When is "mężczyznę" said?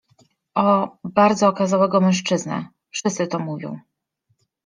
2.01-2.67